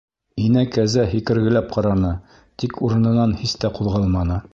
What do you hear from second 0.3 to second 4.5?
Инә кәзә һикергеләп ҡараны, тик урынынан һис тә ҡуҙғалманы.